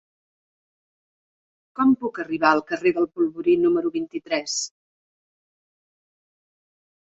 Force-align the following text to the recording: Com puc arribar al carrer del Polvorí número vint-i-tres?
Com 1.81 1.91
puc 2.05 2.17
arribar 2.25 2.51
al 2.55 2.63
carrer 2.73 2.95
del 2.97 3.07
Polvorí 3.19 3.57
número 3.69 3.95
vint-i-tres? 3.99 4.59